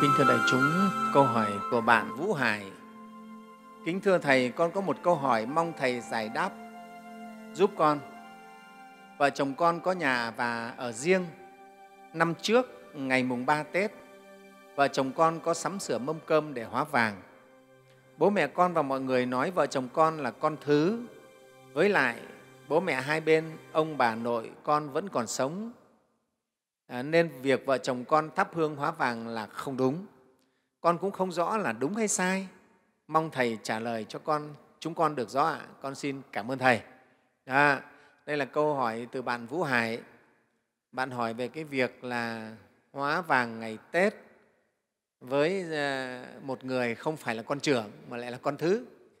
[0.00, 2.62] Kính thưa đại chúng, câu hỏi của bạn Vũ Hải.
[3.84, 6.50] Kính thưa Thầy, con có một câu hỏi mong Thầy giải đáp
[7.54, 8.00] giúp con.
[9.18, 11.26] Vợ chồng con có nhà và ở riêng.
[12.12, 13.92] Năm trước, ngày mùng 3 Tết,
[14.76, 17.22] vợ chồng con có sắm sửa mâm cơm để hóa vàng.
[18.16, 21.00] Bố mẹ con và mọi người nói vợ chồng con là con thứ.
[21.72, 22.16] Với lại,
[22.68, 25.72] bố mẹ hai bên, ông bà nội con vẫn còn sống
[26.88, 30.06] À, nên việc vợ chồng con thắp hương hóa vàng là không đúng.
[30.80, 32.48] Con cũng không rõ là đúng hay sai.
[33.08, 35.60] Mong Thầy trả lời cho con chúng con được rõ ạ.
[35.82, 36.80] Con xin cảm ơn Thầy.
[37.44, 37.82] À,
[38.26, 40.00] đây là câu hỏi từ bạn Vũ Hải.
[40.92, 42.52] Bạn hỏi về cái việc là
[42.92, 44.14] hóa vàng ngày Tết
[45.20, 48.84] với à, một người không phải là con trưởng mà lại là con thứ.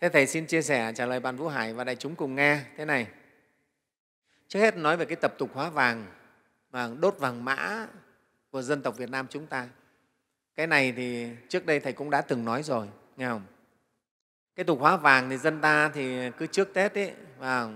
[0.00, 2.60] Thế Thầy xin chia sẻ trả lời bạn Vũ Hải và đại chúng cùng nghe
[2.76, 3.06] thế này.
[4.48, 6.06] Trước hết nói về cái tập tục hóa vàng
[6.70, 7.86] vàng đốt vàng mã
[8.50, 9.68] của dân tộc Việt Nam chúng ta.
[10.54, 13.42] Cái này thì trước đây Thầy cũng đã từng nói rồi, nghe không?
[14.56, 17.70] Cái tục hóa vàng thì dân ta thì cứ trước Tết ấy, vào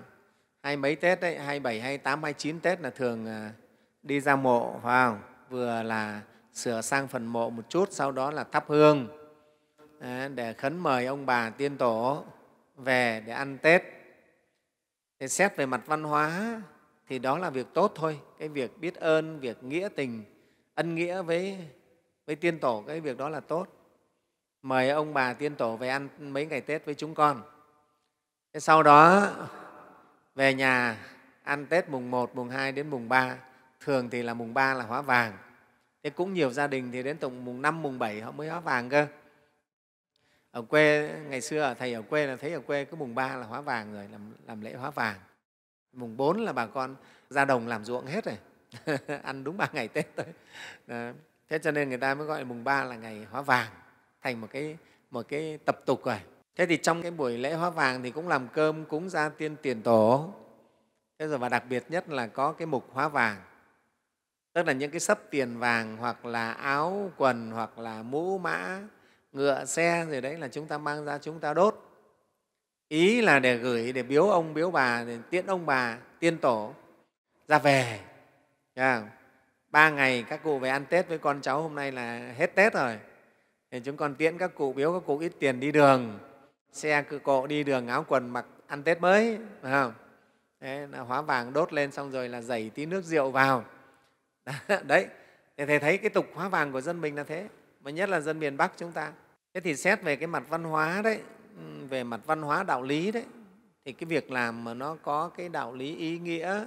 [0.63, 3.53] hai mấy Tết ấy, 27, 28, 29 Tết là thường à,
[4.03, 5.19] đi ra mộ, vào
[5.51, 6.21] vừa là
[6.55, 9.09] sửa sang phần mộ một chút, sau đó là thắp hương
[10.01, 12.25] à, để khấn mời ông bà tiên tổ
[12.77, 13.83] về để ăn Tết.
[15.21, 16.61] Thì xét về mặt văn hóa
[17.09, 18.21] thì đó là việc tốt thôi.
[18.39, 20.25] Cái việc biết ơn việc nghĩa tình
[20.75, 21.59] ân nghĩa với
[22.27, 23.69] với tiên tổ cái việc đó là tốt.
[24.63, 27.43] Mời ông bà tiên tổ về ăn mấy ngày tết với chúng con.
[28.53, 29.31] Thế sau đó
[30.35, 30.99] về nhà
[31.43, 33.37] ăn tết mùng 1, mùng 2 đến mùng 3
[33.81, 35.33] thường thì là mùng 3 là hóa vàng.
[36.03, 38.61] Thế cũng nhiều gia đình thì đến tổng mùng 5, mùng 7 họ mới hóa
[38.61, 39.07] vàng cơ.
[40.51, 43.37] Ở quê ngày xưa ở thầy ở quê là thấy ở quê cứ mùng 3
[43.37, 45.17] là hóa vàng rồi làm, làm lễ hóa vàng
[45.95, 46.97] mùng 4 là bà con
[47.31, 48.39] ra đồng làm ruộng hết rồi.
[49.23, 50.27] Ăn đúng ba ngày tết thôi.
[50.87, 51.11] Đó.
[51.49, 53.71] thế cho nên người ta mới gọi mùng 3 là ngày hóa vàng
[54.23, 54.77] thành một cái,
[55.11, 56.21] một cái tập tục rồi.
[56.57, 59.57] Thế thì trong cái buổi lễ hóa vàng thì cũng làm cơm cúng gia tiên
[59.63, 60.33] tiền tổ.
[61.19, 63.37] Thế rồi và đặc biệt nhất là có cái mục hóa vàng.
[64.53, 68.81] Tức là những cái sấp tiền vàng hoặc là áo quần hoặc là mũ mã
[69.33, 71.84] ngựa xe rồi đấy là chúng ta mang ra chúng ta đốt
[72.95, 76.75] ý là để gửi, để biếu ông, biếu bà, để tiễn ông bà tiên tổ
[77.49, 78.01] ra về.
[79.71, 82.75] Ba ngày các cụ về ăn tết với con cháu hôm nay là hết tết
[82.75, 82.99] rồi.
[83.71, 86.19] Thì chúng con tiễn các cụ, biếu các cụ ít tiền đi đường,
[86.73, 89.93] xe cự cộ đi đường, áo quần mặc ăn tết mới, phải không?
[90.61, 93.65] Thế là hóa vàng đốt lên xong rồi là dày tí nước rượu vào.
[94.83, 95.07] Đấy
[95.57, 97.49] thì thầy thấy cái tục hóa vàng của dân mình là thế,
[97.81, 99.13] mà nhất là dân miền bắc chúng ta.
[99.55, 101.21] Thế thì xét về cái mặt văn hóa đấy
[101.95, 103.25] về mặt văn hóa đạo lý đấy
[103.85, 106.65] thì cái việc làm mà nó có cái đạo lý ý nghĩa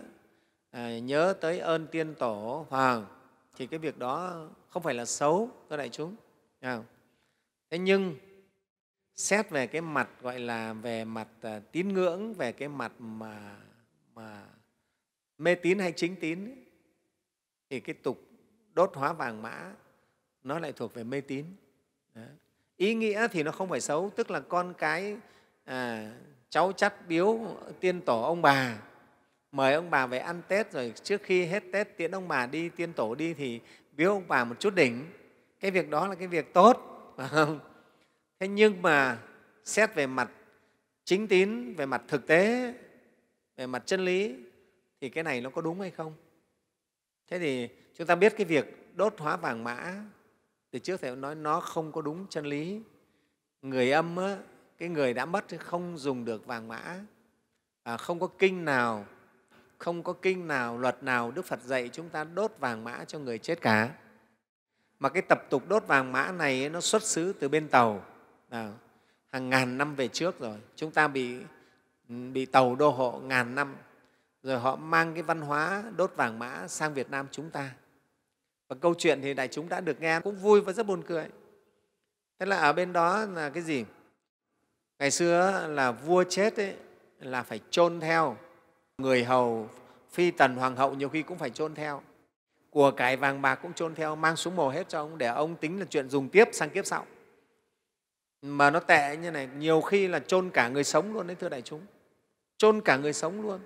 [0.72, 3.06] à, nhớ tới ơn tiên tổ hoàng
[3.56, 6.16] thì cái việc đó không phải là xấu thưa đại chúng
[6.60, 6.84] à.
[7.70, 8.16] thế nhưng
[9.16, 13.58] xét về cái mặt gọi là về mặt à, tín ngưỡng về cái mặt mà,
[14.16, 14.46] mà
[15.38, 16.58] mê tín hay chính tín ấy,
[17.70, 18.22] thì cái tục
[18.74, 19.74] đốt hóa vàng mã
[20.44, 21.46] nó lại thuộc về mê tín
[22.14, 22.28] Đấy
[22.78, 25.18] ý nghĩa thì nó không phải xấu tức là con cái
[25.64, 26.12] à,
[26.50, 27.40] cháu chắt biếu
[27.80, 28.78] tiên tổ ông bà
[29.52, 32.70] mời ông bà về ăn tết rồi trước khi hết tết tiễn ông bà đi
[32.70, 33.62] tiên tổ đi thì
[33.92, 35.06] biếu ông bà một chút đỉnh.
[35.60, 36.82] Cái việc đó là cái việc tốt
[37.32, 37.60] không?
[38.40, 39.20] Thế nhưng mà
[39.66, 40.32] xét về mặt
[41.04, 42.74] chính tín về mặt thực tế
[43.56, 44.36] về mặt chân lý
[45.02, 46.14] thì cái này nó có đúng hay không?
[47.28, 50.04] Thế thì chúng ta biết cái việc đốt hóa vàng mã
[50.72, 52.82] từ trước thầy nói nó không có đúng chân lý.
[53.62, 54.38] Người âm á,
[54.78, 57.00] cái người đã mất không dùng được vàng mã.
[57.84, 59.06] À, không có kinh nào
[59.78, 63.20] không có kinh nào luật nào đức phật dạy chúng ta đốt vàng mã cho
[63.20, 63.90] người chết cả.
[65.00, 68.06] Mà cái tập tục đốt vàng mã này nó xuất xứ từ bên tàu.
[68.50, 68.72] À,
[69.30, 71.38] hàng ngàn năm về trước rồi chúng ta bị
[72.08, 73.76] bị tàu đô hộ ngàn năm.
[74.44, 77.72] Rồi họ mang cái văn hóa đốt vàng mã sang việt nam chúng ta
[78.68, 81.26] và câu chuyện thì đại chúng đã được nghe cũng vui và rất buồn cười.
[82.40, 83.86] Thế là ở bên đó là cái gì?
[85.00, 86.76] Ngày xưa là vua chết ấy,
[87.20, 88.38] là phải chôn theo.
[88.98, 89.70] Người hầu
[90.12, 92.02] phi tần hoàng hậu nhiều khi cũng phải chôn theo.
[92.70, 95.56] Của cải vàng bạc cũng chôn theo mang xuống mồ hết cho ông để ông
[95.56, 97.06] tính là chuyện dùng tiếp sang kiếp sau.
[98.42, 101.50] Mà nó tệ như này nhiều khi là chôn cả người sống luôn đấy thưa
[101.50, 101.82] đại chúng.
[102.58, 103.60] Chôn cả người sống luôn.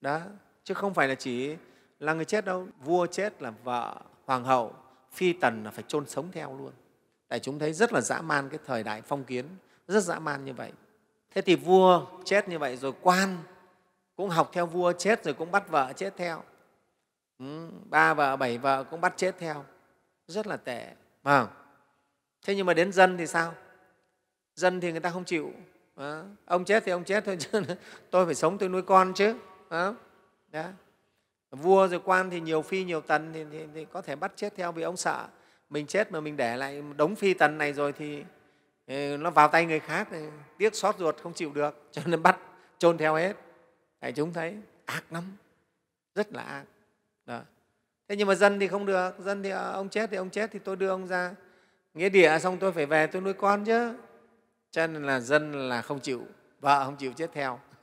[0.00, 0.20] Đó
[0.64, 1.56] chứ không phải là chỉ
[2.00, 2.66] là người chết đâu.
[2.84, 4.72] Vua chết là vợ hoàng hậu
[5.12, 6.72] phi tần là phải chôn sống theo luôn.
[7.28, 9.46] Tại chúng thấy rất là dã man cái thời đại phong kiến
[9.88, 10.72] rất dã man như vậy.
[11.30, 13.36] Thế thì vua chết như vậy rồi quan
[14.16, 16.42] cũng học theo vua chết rồi cũng bắt vợ chết theo.
[17.38, 19.64] Ừ, ba vợ bảy vợ cũng bắt chết theo.
[20.26, 21.46] Rất là tệ à,
[22.46, 23.54] thế nhưng mà đến dân thì sao?
[24.54, 25.52] Dân thì người ta không chịu.
[25.96, 27.62] À, ông chết thì ông chết thôi chứ
[28.10, 29.34] tôi phải sống tôi nuôi con chứ
[29.68, 29.92] à,
[30.52, 30.64] đó
[31.54, 34.54] vua rồi quan thì nhiều phi nhiều tần thì, thì, thì có thể bắt chết
[34.56, 35.26] theo vì ông sợ.
[35.70, 38.24] Mình chết mà mình để lại đống phi tần này rồi thì
[38.86, 40.18] ừ, nó vào tay người khác thì
[40.58, 42.38] tiếc xót ruột không chịu được cho nên bắt
[42.78, 43.36] chôn theo hết.
[44.00, 45.24] Đại chúng thấy ác lắm
[46.14, 46.64] rất là ác.
[47.26, 47.40] Đó.
[48.08, 50.50] thế nhưng mà dân thì không được dân thì ờ, ông chết thì ông chết
[50.52, 51.34] thì tôi đưa ông ra
[51.94, 53.94] nghĩa địa xong tôi phải về tôi nuôi con chứ.
[54.70, 56.26] Cho nên là dân là không chịu
[56.60, 57.58] vợ không chịu chết theo.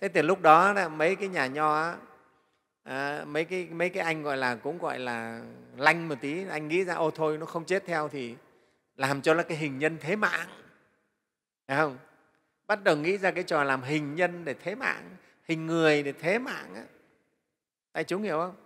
[0.00, 0.08] Thế.
[0.14, 1.94] Thì lúc đó là mấy cái nhà nho
[2.88, 5.42] à, mấy cái mấy cái anh gọi là cũng gọi là
[5.76, 8.34] lanh một tí anh nghĩ ra ô thôi nó không chết theo thì
[8.96, 10.48] làm cho nó cái hình nhân thế mạng.
[11.66, 11.98] Phải không?
[12.66, 16.12] Bắt đầu nghĩ ra cái trò làm hình nhân để thế mạng hình người để
[16.12, 16.84] thế mạng á.
[17.94, 18.56] Đại chúng hiểu không?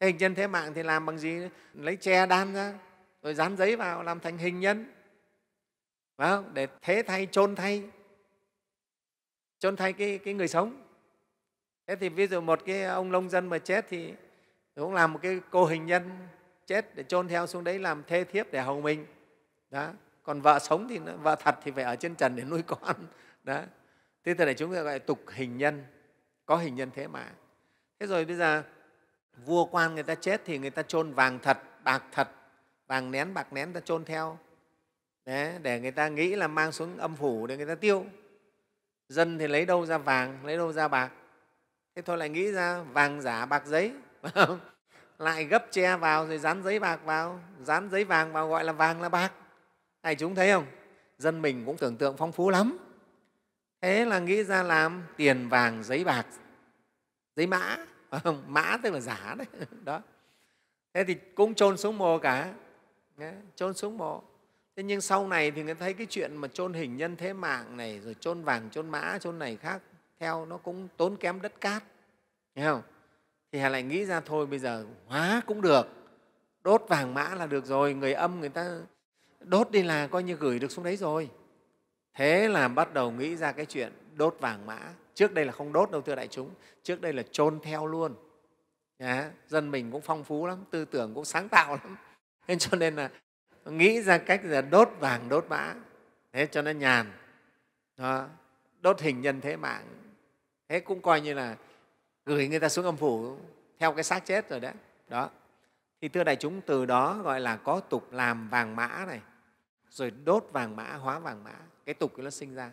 [0.00, 1.40] Thế hình nhân thế mạng thì làm bằng gì?
[1.74, 2.74] Lấy tre đan ra
[3.22, 4.92] rồi dán giấy vào làm thành hình nhân.
[6.16, 6.54] Phải không?
[6.54, 7.82] để thế thay chôn thay.
[9.58, 10.85] Chôn thay cái, cái người sống
[11.86, 14.14] thế thì ví dụ một cái ông nông dân mà chết thì
[14.74, 16.10] cũng làm một cái cô hình nhân
[16.66, 19.06] chết để chôn theo xuống đấy làm thê thiếp để hầu mình.
[19.70, 19.90] Đó.
[20.22, 22.96] Còn vợ sống thì vợ thật thì phải ở trên trần để nuôi con.
[23.44, 23.62] Đó.
[24.24, 25.84] Thế thì này chúng ta gọi tục hình nhân.
[26.46, 27.32] Có hình nhân thế mà.
[28.00, 28.62] Thế rồi bây giờ
[29.44, 32.28] vua quan người ta chết thì người ta chôn vàng thật bạc thật.
[32.86, 34.38] Vàng nén bạc nén ta chôn theo.
[35.24, 38.04] Đấy, để người ta nghĩ là mang xuống âm phủ để người ta tiêu.
[39.08, 41.10] Dân thì lấy đâu ra vàng lấy đâu ra bạc?
[41.96, 43.92] Thế thôi lại nghĩ ra, vàng giả bạc giấy
[45.18, 47.40] lại gấp che vào rồi dán giấy bạc vào.
[47.62, 49.32] Dán giấy vàng vào gọi là vàng là bạc.
[50.02, 50.66] Này, chúng thấy không?
[51.18, 52.78] Dân mình cũng tưởng tượng phong phú lắm.
[53.80, 56.26] Thế là nghĩ ra làm tiền vàng giấy bạc.
[57.36, 57.76] Giấy mã
[58.46, 59.46] mã tức là giả đấy.
[59.84, 60.00] Đó.
[60.94, 62.52] Thế thì cũng chôn xuống mồ cả.
[63.54, 64.22] Chôn xuống mồ.
[64.76, 67.76] Thế nhưng sau này thì người thấy cái chuyện mà chôn hình nhân thế mạng
[67.76, 69.82] này, rồi chôn vàng, chôn mã, chôn này khác
[70.18, 71.82] theo nó cũng tốn kém đất cát.
[72.54, 72.82] Thấy không?
[73.52, 75.86] Thì hà lại nghĩ ra thôi bây giờ hóa cũng được.
[76.64, 78.80] Đốt vàng mã là được rồi người âm người ta
[79.40, 81.30] đốt đi là coi như gửi được xuống đấy rồi.
[82.14, 84.78] Thế là bắt đầu nghĩ ra cái chuyện đốt vàng mã.
[85.14, 86.50] Trước đây là không đốt đâu thưa đại chúng.
[86.82, 88.14] Trước đây là chôn theo luôn.
[88.98, 91.96] Nhà, dân mình cũng phong phú lắm tư tưởng cũng sáng tạo lắm.
[92.48, 93.10] Nên cho nên là
[93.64, 95.74] nghĩ ra cách là đốt vàng đốt mã.
[96.32, 97.12] Thế cho nó nhàn.
[97.96, 98.26] Đó.
[98.80, 99.84] đốt hình nhân thế mạng
[100.68, 101.56] thế cũng coi như là
[102.24, 103.36] gửi người ta xuống âm phủ
[103.78, 104.72] theo cái xác chết rồi đấy.
[105.08, 105.30] Đó.
[106.00, 109.20] Thì thưa đại chúng, từ đó gọi là có tục làm vàng mã này,
[109.90, 111.54] rồi đốt vàng mã, hóa vàng mã.
[111.84, 112.70] Cái tục nó sinh ra,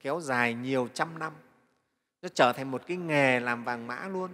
[0.00, 1.32] kéo dài nhiều trăm năm.
[2.22, 4.30] Nó trở thành một cái nghề làm vàng mã luôn.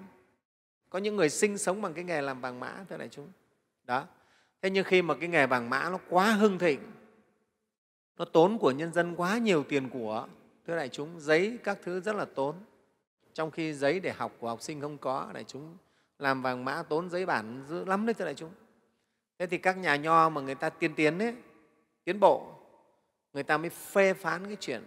[0.91, 3.29] Có những người sinh sống bằng cái nghề làm vàng mã, thưa đại chúng.
[3.85, 4.07] Đó.
[4.63, 6.81] Thế nhưng khi mà cái nghề vàng mã nó quá hưng thịnh,
[8.17, 10.29] nó tốn của nhân dân quá nhiều tiền của,
[10.67, 12.57] thưa đại chúng, giấy các thứ rất là tốn
[13.41, 15.77] trong khi giấy để học của học sinh không có đại chúng
[16.19, 18.51] làm vàng mã tốn giấy bản dữ lắm đấy thưa đại chúng.
[19.39, 21.35] Thế thì các nhà nho mà người ta tiên tiến ấy,
[22.05, 22.55] tiến bộ
[23.33, 24.83] người ta mới phê phán cái chuyện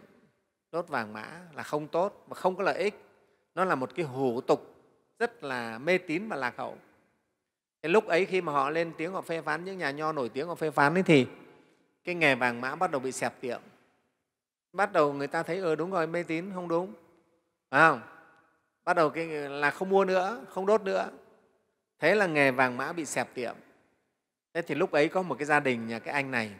[0.71, 2.93] đốt vàng mã là không tốt và không có lợi ích.
[3.55, 4.75] Nó là một cái hủ tục
[5.19, 6.77] rất là mê tín và lạc hậu.
[7.81, 10.29] Thế lúc ấy khi mà họ lên tiếng họ phê phán những nhà nho nổi
[10.29, 11.27] tiếng họ phê phán ấy thì
[12.03, 13.61] cái nghề vàng mã bắt đầu bị xẹp tiệm.
[14.73, 16.93] Bắt đầu người ta thấy ờ đúng rồi mê tín không đúng.
[17.69, 18.01] Phải không?
[18.85, 21.09] Bắt đầu cái là không mua nữa, không đốt nữa.
[21.99, 23.55] Thế là nghề vàng mã bị xẹp tiệm.
[24.53, 26.51] Thế thì lúc ấy có một cái gia đình nhà cái anh này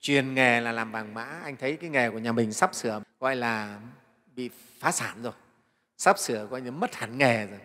[0.00, 1.24] truyền nghề là làm vàng mã.
[1.44, 3.80] Anh thấy cái nghề của nhà mình sắp sửa, gọi là
[4.34, 5.32] bị phá sản rồi.
[5.96, 7.60] Sắp sửa gọi như mất hẳn nghề rồi.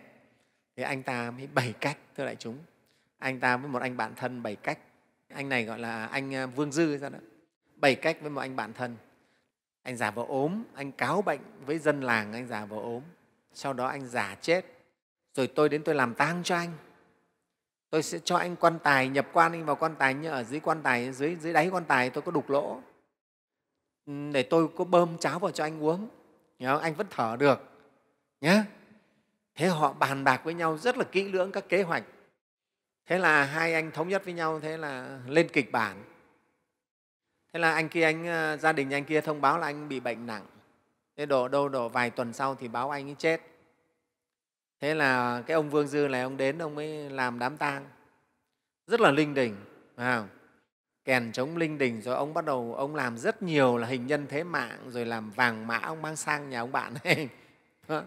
[0.76, 2.58] Thì anh ta mới bày cách, thưa đại chúng.
[3.18, 4.78] Anh ta với một anh bạn thân bày cách.
[5.34, 7.18] Anh này gọi là anh à, vương dư ra đó.
[7.76, 8.96] Bày cách với một anh bạn thân.
[9.82, 13.02] Anh giả vờ ốm, anh cáo bệnh với dân làng, anh giả vờ ốm
[13.54, 14.64] sau đó anh giả chết.
[15.34, 16.72] Rồi tôi đến tôi làm tang cho anh.
[17.90, 20.60] Tôi sẽ cho anh quan tài nhập quan anh vào quan tài như ở dưới
[20.60, 22.80] quan tài dưới dưới đáy quan tài tôi có đục lỗ.
[24.06, 26.08] Ừ, để tôi có bơm cháo vào cho anh uống.
[26.58, 27.60] Nhớ, anh vẫn thở được.
[28.40, 28.64] Nhé
[29.54, 32.04] thế họ bàn bạc với nhau rất là kỹ lưỡng các kế hoạch.
[33.06, 36.04] Thế là hai anh thống nhất với nhau thế là lên kịch bản.
[37.52, 40.00] Thế là anh kia anh ờ, gia đình anh kia thông báo là anh bị
[40.00, 40.46] bệnh nặng
[41.16, 43.40] thế đổ, đâu đổ vài tuần sau thì báo anh ấy chết.
[44.80, 47.86] Thế là cái ông vương dư này, ông đến ông mới làm đám tang.
[48.86, 49.56] Rất là linh đình,
[49.96, 50.28] phải không?
[51.04, 54.26] kèn chống linh đình rồi ông bắt đầu, ông làm rất nhiều là hình nhân
[54.28, 57.28] thế mạng, rồi làm vàng mã, ông mang sang nhà ông bạn ấy.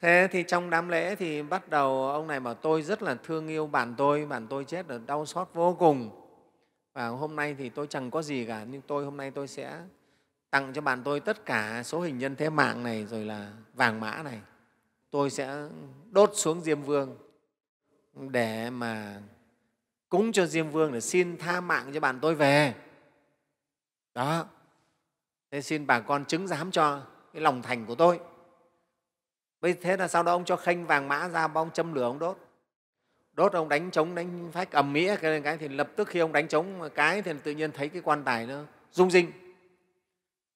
[0.00, 3.48] Thế thì trong đám lễ thì bắt đầu ông này bảo, tôi rất là thương
[3.48, 6.10] yêu bạn tôi bạn tôi chết rồi đau xót vô cùng.
[6.94, 9.80] Và hôm nay thì tôi chẳng có gì cả, nhưng tôi, hôm nay tôi sẽ
[10.52, 14.00] tặng cho bạn tôi tất cả số hình nhân thế mạng này rồi là vàng
[14.00, 14.40] mã này.
[15.10, 15.68] Tôi sẽ
[16.10, 17.16] đốt xuống diêm vương
[18.14, 19.20] để mà
[20.08, 22.74] cúng cho diêm vương để xin tha mạng cho bạn tôi về.
[24.14, 24.46] Đó.
[25.50, 28.20] Thế xin bà con chứng giám cho cái lòng thành của tôi.
[29.60, 32.18] Bây thế là sau đó ông cho khênh vàng mã ra ông châm lửa ông
[32.18, 32.38] đốt.
[33.32, 36.32] Đốt ông đánh trống đánh phách ầm mỹ cái, cái thì lập tức khi ông
[36.32, 39.41] đánh trống cái thì tự nhiên thấy cái quan tài nó rung rinh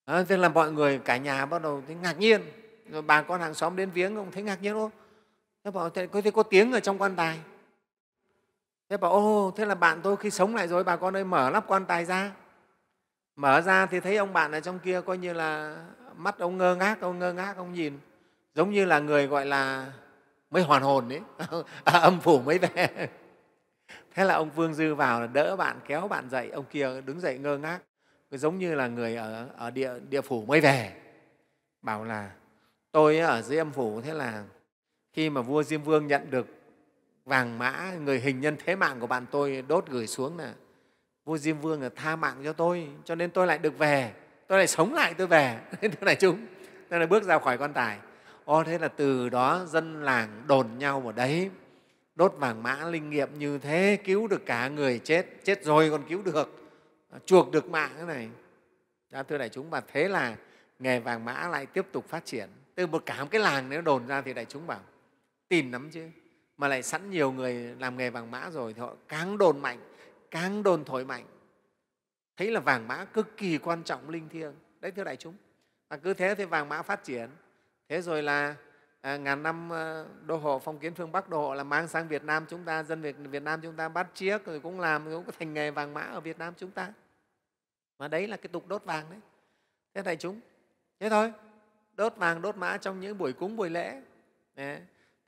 [0.06, 2.42] à, thế là mọi người cả nhà bắt đầu thấy ngạc nhiên.
[2.90, 4.90] Rồi bà con hàng xóm đến viếng cũng thấy ngạc nhiên ô
[5.64, 7.38] thế bảo thế có, thế có tiếng ở trong quan tài.
[8.88, 11.50] Thế bảo ô thế là bạn tôi khi sống lại rồi bà con ơi mở
[11.50, 12.32] lắp quan tài ra.
[13.36, 15.76] Mở ra thì thấy ông bạn ở trong kia coi như là
[16.16, 17.98] mắt ông ngơ ngác ông ngơ ngác ông nhìn.
[18.54, 19.92] Giống như là người gọi là
[20.50, 21.20] mới hoàn hồn đấy
[21.84, 23.08] à, âm phủ mới về.
[24.14, 27.20] Thế là ông vương dư vào là đỡ bạn kéo bạn dậy ông kia đứng
[27.20, 27.78] dậy ngơ ngác
[28.30, 30.92] giống như là người ở, ở địa, địa phủ mới về.
[31.82, 32.30] Bảo là
[32.92, 34.44] tôi ở dưới âm phủ thế là
[35.12, 36.46] khi mà vua diêm vương nhận được
[37.24, 40.54] vàng mã người hình nhân thế mạng của bạn tôi đốt gửi xuống là
[41.24, 44.12] vua diêm vương là tha mạng cho tôi cho nên tôi lại được về.
[44.46, 45.58] Tôi lại sống lại tôi về.
[45.80, 46.46] Thế này chúng
[46.90, 47.98] thế là bước ra khỏi quan tài.
[48.44, 51.50] Ô thế là từ đó dân làng đồn nhau vào đấy
[52.14, 56.02] đốt vàng mã linh nghiệm như thế cứu được cả người chết chết rồi còn
[56.08, 56.65] cứu được
[57.26, 58.28] chuộc được mạng cái này.
[59.10, 60.36] Đã thưa đại chúng, và thế là
[60.78, 62.48] nghề vàng mã lại tiếp tục phát triển.
[62.74, 64.80] Từ một cả một cái làng nếu đồn ra thì đại chúng bảo
[65.48, 66.08] tin lắm chứ,
[66.56, 69.78] mà lại sẵn nhiều người làm nghề vàng mã rồi thì họ càng đồn mạnh,
[70.30, 71.24] càng đồn thổi mạnh.
[72.36, 74.54] Thấy là vàng mã cực kỳ quan trọng linh thiêng.
[74.80, 75.34] Đấy, thưa đại chúng,
[75.88, 77.30] và cứ thế thì vàng mã phát triển.
[77.88, 78.54] Thế rồi là
[79.06, 82.08] à, ngàn năm ờ, đô hộ phong kiến phương bắc đô hộ là mang sang
[82.08, 85.04] việt nam chúng ta dân việt, việt nam chúng ta bắt chiếc rồi cũng làm
[85.04, 86.92] cũng thành nghề vàng mã ở việt nam chúng ta.
[87.98, 89.20] Mà đấy là cái tục đốt vàng đấy.
[89.94, 90.40] Thế đại chúng
[91.00, 91.32] thế thôi
[91.92, 94.02] đốt vàng đốt mã trong những buổi cúng buổi lễ.
[94.54, 94.80] Đấy.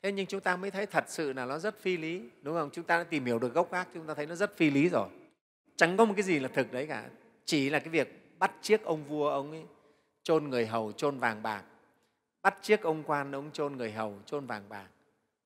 [0.03, 2.71] thế nhưng chúng ta mới thấy thật sự là nó rất phi lý đúng không?
[2.73, 4.89] Chúng ta đã tìm hiểu được gốc gác chúng ta thấy nó rất phi lý
[4.89, 5.09] rồi.
[5.77, 7.09] Chẳng có một cái gì là thực đấy cả.
[7.45, 9.65] Chỉ là cái việc bắt chiếc ông vua ông ấy
[10.23, 11.63] chôn người hầu chôn vàng bạc
[12.43, 14.89] bắt chiếc ông quan ông chôn người hầu chôn vàng bạc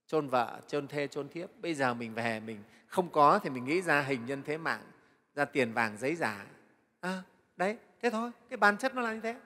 [0.07, 1.51] chôn vợ chôn thê chôn thiếp.
[1.61, 4.83] Bây giờ mình về mình không có thì mình nghĩ ra hình nhân thế mạng
[5.35, 6.47] ra tiền vàng giấy giả.
[7.01, 7.23] À,
[7.57, 9.37] đấy thế thôi cái bản chất nó là như thế.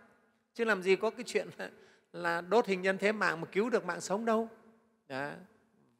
[0.55, 1.71] Chứ làm gì có cái chuyện là,
[2.13, 4.49] là đốt hình nhân thế mạng mà cứu được mạng sống đâu.
[5.09, 5.31] Đó.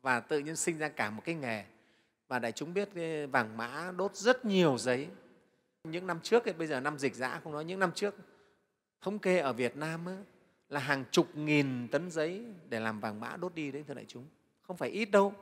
[0.03, 1.65] và tự nhiên sinh ra cả một cái nghề.
[2.29, 5.09] Và đại chúng biết cái vàng mã đốt rất nhiều giấy.
[5.85, 8.15] Những năm trước bây giờ năm dịch giã không nói những năm trước
[9.01, 10.17] thống kê ở việt nam ấy,
[10.69, 14.05] là hàng chục nghìn tấn giấy để làm vàng mã đốt đi đấy thưa đại
[14.09, 14.25] chúng.
[14.63, 15.33] Không phải ít đâu.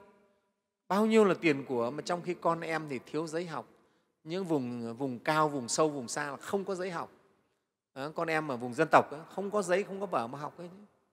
[0.89, 3.69] Bao nhiêu là tiền của mà trong khi con em thì thiếu giấy học.
[4.25, 7.11] Những vùng vùng cao vùng sâu vùng xa là không có giấy học.
[7.95, 10.39] Đó, con em ở vùng dân tộc đó, không có giấy không có vở mà
[10.39, 10.71] học ấy.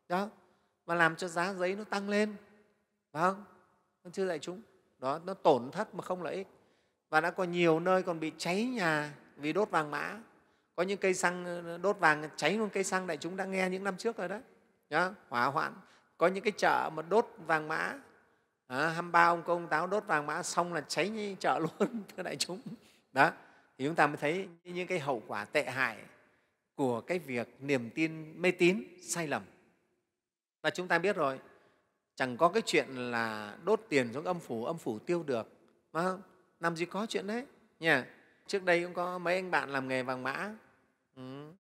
[0.10, 0.30] Đó.
[0.86, 2.36] Mà làm cho giá giấy nó tăng lên.
[3.12, 3.44] Phải không?
[4.04, 4.62] Vâng, thưa đại chúng.
[5.00, 6.48] Đó nó tổn thất mà không lợi ích.
[7.10, 10.20] Và đã có nhiều nơi còn bị cháy nhà vì đốt vàng mã
[10.76, 13.70] có những cây xăng ờ, đốt vàng cháy luôn cây xăng đại chúng đã nghe
[13.70, 14.40] những năm trước rồi đó,
[14.92, 15.74] Nhá, hỏa hoạn.
[16.18, 17.94] Có những cái chợ mà đốt vàng mã.
[18.68, 22.24] À, 23 ông công táo đốt vàng mã xong là cháy như chợ luôn thưa
[22.24, 22.62] đại chúng.
[23.12, 23.32] Đó
[23.78, 25.98] thì chúng ta mới thấy những cái hậu quả tệ hại
[26.76, 29.44] của cái việc niềm tin mê tín sai lầm.
[30.62, 31.40] Và chúng ta biết rồi
[32.16, 35.48] chẳng có cái chuyện là đốt tiền xuống âm phủ âm phủ tiêu được
[35.94, 36.18] mà
[36.60, 37.46] làm gì có chuyện đấy
[37.80, 38.06] nha
[38.52, 40.52] trước đây cũng có mấy anh bạn làm nghề vàng mã.
[41.16, 41.52] Ừ.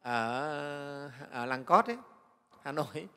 [0.00, 1.96] Ở, ở làng cót ấy,
[2.62, 3.08] hà nội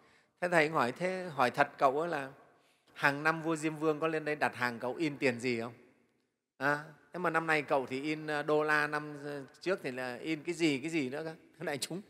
[0.42, 2.30] thế thầy hỏi thế hỏi thật cậu ấy là
[2.94, 5.74] hàng năm vua diêm vương có lên đây đặt hàng cậu in tiền gì không?
[6.58, 9.18] À, thế mà năm nay cậu thì in ờ, đô la năm
[9.62, 11.36] trước thì là in cái gì cái gì nữa cơ?
[11.60, 12.01] Thế này chúng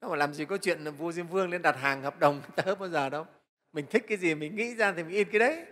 [0.00, 2.42] nó mà làm gì có chuyện là vua diêm vương lên đặt hàng hợp đồng
[2.56, 3.26] tớ bao giờ đâu.
[3.72, 5.64] Mình thích cái gì mình nghĩ ra thì mình in cái đấy.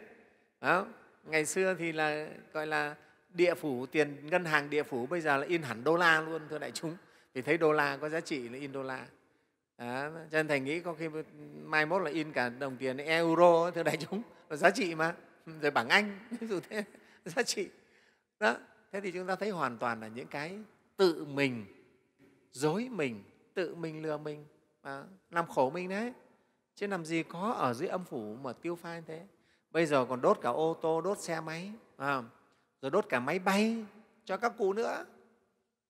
[0.61, 0.85] À,
[1.25, 2.95] ngày xưa thì là gọi là
[3.29, 6.43] địa phủ tiền ngân hàng địa phủ bây giờ là in hẳn đô la luôn
[6.51, 6.97] thưa đại chúng.
[7.35, 9.07] Vì thấy đô la có giá trị là in đô la.
[9.79, 10.11] Đó.
[10.31, 11.09] cho nên thầy nghĩ có khi
[11.65, 14.23] mai mốt là in cả đồng tiền euro thưa đại chúng.
[14.49, 15.15] Là giá trị mà.
[15.61, 16.85] Rồi bảng anh ví dụ thế
[17.25, 17.69] giá trị.
[18.41, 18.57] Đó
[18.93, 20.59] thế thì chúng ta thấy hoàn toàn là những cái
[20.97, 21.67] tự mình
[22.53, 23.23] dối mình
[23.55, 24.45] tự mình lừa mình.
[24.83, 26.13] À, làm khổ mình đấy.
[26.75, 29.27] Chứ làm gì có ở dưới âm phủ mà tiêu pha như thế.
[29.71, 32.23] Bây giờ còn đốt cả ô tô đốt xe máy à,
[32.83, 33.85] rồi đốt cả máy bay
[34.25, 35.05] cho các cụ nữa.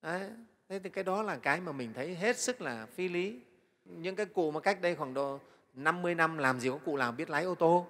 [0.02, 0.30] Đấy.
[0.68, 3.40] thế thì cái đó là cái mà mình thấy hết sức là phi lý.
[3.85, 5.40] Những cái cụ mà cách đây khoảng độ
[5.75, 7.87] 50 năm làm gì có cụ nào biết lái ô tô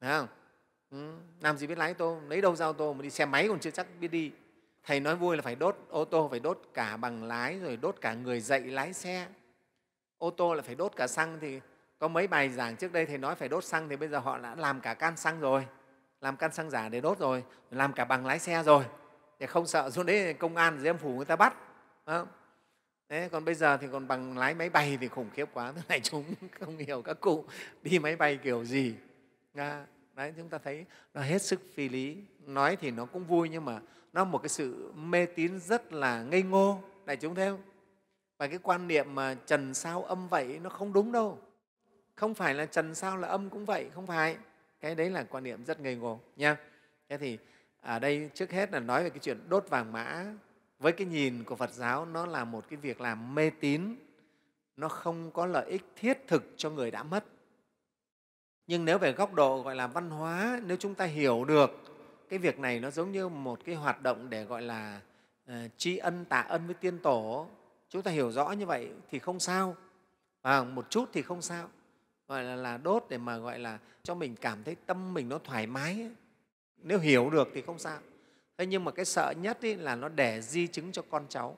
[0.00, 0.28] Đấy không?
[0.90, 3.26] Ừ, làm gì biết lái ô tô lấy đâu ra ô tô mà đi xe
[3.26, 4.32] máy còn chưa chắc biết đi.
[4.84, 7.96] Thầy nói vui là phải đốt ô tô phải đốt cả bằng lái rồi đốt
[8.00, 9.26] cả người dạy lái xe.
[10.18, 11.60] Ô tô là phải đốt cả xăng thì
[11.98, 14.38] có mấy bài giảng trước đây thầy nói phải đốt xăng thì bây giờ họ
[14.38, 15.66] đã làm cả can xăng rồi
[16.26, 18.84] làm căn xăng giả để đốt rồi làm cả bằng lái xe rồi.
[19.40, 21.54] Thì không sợ xuống đấy công an dưới âm phủ người ta bắt.
[22.06, 22.28] Không?
[23.08, 25.72] Đấy, còn bây giờ thì còn bằng lái máy bay thì khủng khiếp quá.
[25.76, 26.24] Thế này chúng
[26.60, 27.44] không hiểu các cụ
[27.82, 28.94] đi máy bay kiểu gì.
[29.54, 32.16] À, đấy chúng ta thấy nó hết sức phi lý.
[32.46, 33.80] Nói thì nó cũng vui nhưng mà
[34.12, 36.80] nó một cái sự mê tín rất là ngây ngô.
[37.04, 37.62] Đại chúng thấy không?
[38.38, 41.38] Và cái quan niệm mà trần sao âm vậy nó không đúng đâu.
[42.14, 44.36] Không phải là trần sao là âm cũng vậy không phải
[44.86, 46.56] cái đấy là quan niệm rất ngây ngô nha.
[47.08, 47.38] Thế thì
[47.80, 50.24] ở đây trước hết là nói về cái chuyện đốt vàng mã.
[50.78, 53.96] Với cái nhìn của phật giáo nó là một cái việc làm mê tín.
[54.76, 57.24] Nó không có lợi ích thiết thực cho người đã mất.
[58.66, 61.70] Nhưng nếu về góc độ gọi là văn hóa nếu chúng ta hiểu được
[62.28, 65.00] cái việc này nó giống như một cái hoạt động để gọi là
[65.50, 67.48] uh, tri ân tạ ân với tiên tổ.
[67.88, 69.76] Chúng ta hiểu rõ như vậy thì không sao.
[70.42, 71.68] À, một chút thì không sao
[72.28, 75.38] gọi là, là đốt để mà gọi là cho mình cảm thấy tâm mình nó
[75.38, 76.10] thoải mái
[76.82, 77.98] nếu hiểu được thì không sao.
[78.58, 81.56] Thế nhưng mà cái sợ nhất ấy là nó để di chứng cho con cháu.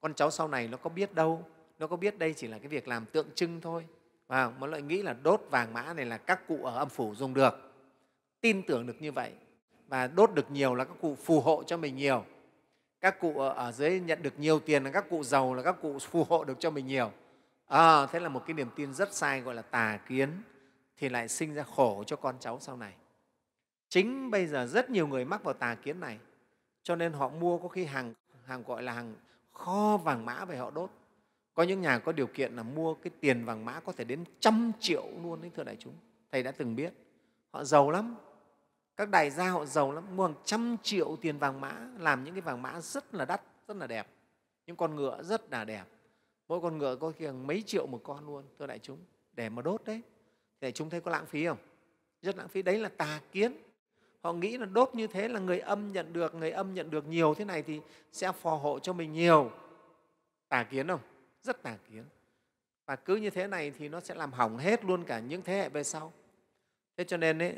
[0.00, 1.44] Con cháu sau này nó có biết đâu
[1.78, 3.84] nó có biết đây chỉ là cái việc làm tượng trưng thôi.
[4.26, 7.14] Và mà lại nghĩ là đốt vàng mã này là các cụ ở âm phủ
[7.14, 7.72] dùng được.
[8.40, 9.32] Tin tưởng được như vậy.
[9.88, 12.24] Và đốt được nhiều là các cụ phù hộ cho mình nhiều.
[13.00, 15.98] Các cụ ở dưới nhận được nhiều tiền là các cụ giàu là các cụ
[15.98, 17.12] phù hộ được cho mình nhiều
[17.66, 20.42] à, thế là một cái niềm tin rất sai gọi là tà kiến
[20.96, 22.94] thì lại sinh ra khổ cho con cháu sau này.
[23.88, 26.18] Chính bây giờ rất nhiều người mắc vào tà kiến này
[26.82, 29.14] cho nên họ mua có khi hàng hàng gọi là hàng
[29.52, 30.90] kho vàng mã về họ đốt.
[31.54, 34.24] Có những nhà có điều kiện là mua cái tiền vàng mã có thể đến
[34.40, 35.94] trăm triệu luôn đấy thưa đại chúng.
[36.32, 36.92] Thầy đã từng biết
[37.50, 38.14] họ giàu lắm.
[38.96, 42.34] Các đại gia họ giàu lắm mua hàng trăm triệu tiền vàng mã làm những
[42.34, 44.06] cái vàng mã rất là đắt rất là đẹp.
[44.66, 45.84] Những con ngựa rất là đẹp
[46.48, 48.98] mỗi con ngựa có khi mấy triệu một con luôn thưa đại chúng.
[49.32, 50.02] Để mà đốt đấy.
[50.60, 51.58] Để chúng thấy có lãng phí không?
[52.22, 52.62] Rất lãng phí.
[52.62, 53.56] Đấy là tà kiến.
[54.20, 57.06] Họ nghĩ là đốt như thế là người âm nhận được người âm nhận được
[57.06, 57.80] nhiều thế này thì
[58.12, 59.50] sẽ phò hộ cho mình nhiều.
[60.48, 61.00] Tà kiến không?
[61.42, 62.04] Rất tà kiến.
[62.86, 65.52] Và cứ như thế này thì nó sẽ làm hỏng hết luôn cả những thế
[65.56, 66.12] hệ về sau.
[66.96, 67.56] Thế cho nên ấy,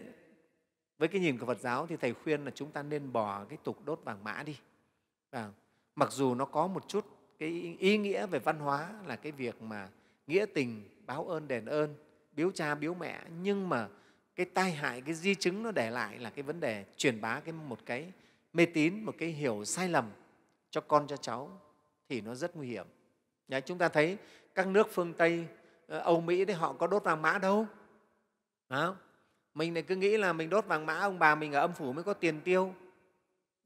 [0.99, 3.59] với cái nhìn của phật giáo thì thầy khuyên là chúng ta nên bỏ cái
[3.65, 4.59] tục đốt vàng mã đi.
[5.31, 5.51] Và
[5.95, 7.07] mặc dù nó có một chút
[7.39, 9.89] cái ý nghĩa về văn hóa là cái việc mà
[10.27, 11.95] nghĩa tình báo ơn đền ơn
[12.33, 13.21] biếu cha biếu mẹ.
[13.43, 13.89] Nhưng mà
[14.37, 17.41] cái tai hại cái di chứng nó để lại là cái vấn đề truyền bá
[17.41, 18.13] cái một cái
[18.53, 20.11] mê tín một cái hiểu sai lầm
[20.71, 21.61] cho con cho cháu
[22.09, 22.87] thì nó rất nguy hiểm.
[23.49, 24.17] Đấy, chúng ta thấy
[24.55, 25.47] các nước phương tây
[25.87, 27.67] ờ, âu mỹ thì họ có đốt vàng mã đâu.
[28.69, 28.91] Đấy
[29.55, 31.93] mình lại cứ nghĩ là mình đốt vàng mã ông bà mình ở âm phủ
[31.93, 32.75] mới có tiền tiêu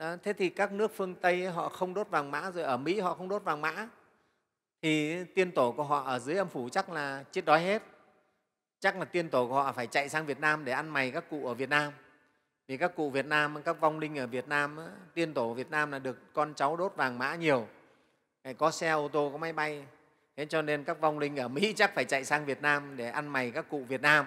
[0.01, 3.01] đó, thế thì các nước phương tây họ không đốt vàng mã rồi ở mỹ
[3.01, 3.89] họ không đốt vàng mã
[4.83, 7.83] thì tiên tổ của họ ở dưới âm phủ chắc là chết đói hết
[8.81, 11.25] chắc là tiên tổ của họ phải chạy sang Việt Nam để ăn mày các
[11.31, 11.93] cụ ở Việt Nam.
[12.69, 14.79] Vì các cụ Việt Nam, các vong linh ở Việt Nam,
[15.15, 17.67] tiên tổ Việt Nam là được con cháu đốt vàng mã nhiều.
[18.59, 19.85] Có xe ô tô, có máy bay.
[20.37, 23.11] Thế cho nên các vong linh ở Mỹ chắc phải chạy sang Việt Nam để
[23.11, 24.27] ăn mày các cụ Việt Nam.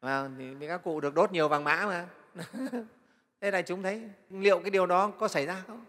[0.00, 0.28] À,
[0.60, 2.06] thì các cụ được đốt nhiều vàng mã mà.
[3.44, 5.84] thế đại chúng thấy liệu cái điều đó có xảy ra không?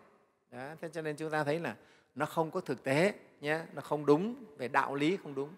[0.52, 1.76] Đó, thế cho nên chúng ta thấy là
[2.15, 5.50] nó không có thực tế, nhé, nó không đúng, về đạo lý không đúng.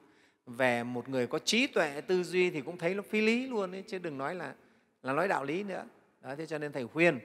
[0.46, 3.72] Về một người có trí tuệ tư duy thì cũng thấy nó phi lý luôn
[3.72, 4.56] ấy, chứ đừng nói là
[5.04, 5.86] là nói đạo lý nữa.
[6.22, 7.20] Đó, thế cho nên thầy khuyên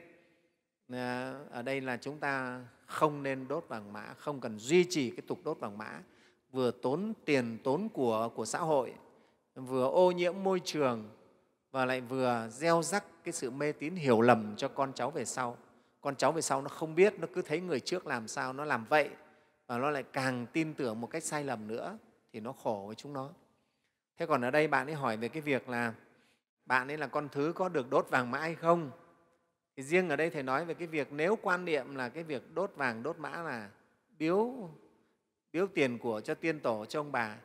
[0.93, 5.09] à, ở đây là chúng ta không nên đốt vàng mã không cần duy trì
[5.09, 5.99] cái tục đốt vàng mã.
[6.51, 8.93] Vừa tốn tiền tốn của của xã hội
[9.55, 11.09] vừa ô nhiễm môi trường
[11.73, 15.25] và lại vừa gieo rắc cái sự mê tín hiểu lầm cho con cháu về
[15.25, 15.57] sau.
[16.01, 18.65] Con cháu về sau nó không biết, nó cứ thấy người trước làm sao, nó
[18.65, 19.09] làm vậy.
[19.67, 21.97] Và nó lại càng tin tưởng một cách sai lầm nữa,
[22.33, 23.29] thì nó khổ với chúng nó.
[24.17, 25.93] Thế còn ở đây bạn ấy hỏi về cái việc là
[26.65, 28.91] bạn ấy là con thứ có được đốt vàng mã hay không?
[29.77, 32.53] Thì riêng ở đây thầy nói về cái việc nếu quan niệm là cái việc
[32.53, 33.69] đốt vàng, đốt mã là
[34.17, 34.69] biếu
[35.53, 37.37] biếu tiền của, cho tiên tổ, cho ông bà,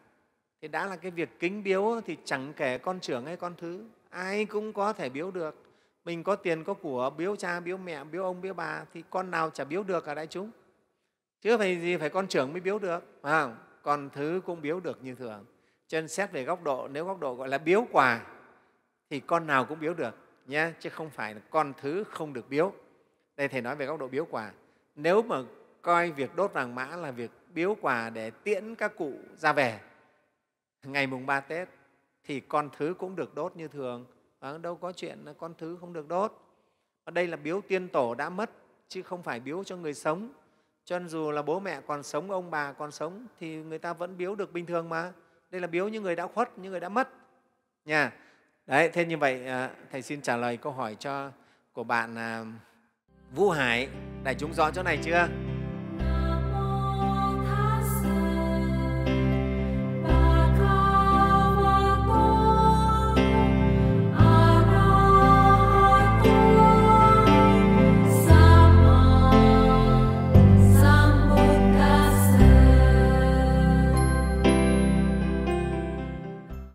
[0.62, 3.85] thì đã là cái việc kính biếu thì chẳng kể con trưởng hay con thứ
[4.11, 5.64] ai cũng có thể biếu được.
[6.05, 9.31] Mình có tiền có của, biếu cha, biếu mẹ, biếu ông, biếu bà, thì con
[9.31, 10.51] nào chả biếu được cả đại chúng.
[11.40, 13.57] Chứ phải gì phải con trưởng mới biếu được, phải không?
[13.83, 15.44] con thứ cũng biếu được như thường.
[15.87, 18.27] Cho nên xét về góc độ, nếu góc độ gọi là biếu quà,
[19.11, 20.14] thì con nào cũng biếu được
[20.47, 22.73] nhé chứ không phải là con thứ không được biếu.
[23.37, 24.53] Đây thầy nói về góc độ biếu quà.
[24.94, 25.42] Nếu mà
[25.83, 29.81] coi việc đốt vàng mã là việc biếu quà để tiễn các cụ ra về,
[30.83, 31.68] ngày mùng ba tết
[32.29, 34.07] thì con thứ cũng được đốt như thường.
[34.41, 36.33] À, đâu có chuyện là con thứ không được đốt.
[37.05, 38.51] Ở đây là biếu tiên tổ đã mất
[38.88, 40.29] chứ không phải biếu cho người sống.
[40.85, 43.93] Cho nên dù là bố mẹ còn sống ông bà còn sống thì người ta
[43.93, 45.12] vẫn biếu được bình thường mà.
[45.51, 47.09] Đây là biếu những người đã khuất những người đã mất.
[47.85, 48.12] Nha.
[48.67, 51.31] Đấy thế như vậy ờ, thầy xin trả lời câu hỏi cho
[51.73, 52.45] của bạn à,
[53.35, 53.88] vũ hải.
[54.25, 55.48] Đại chúng rõ chỗ này chưa?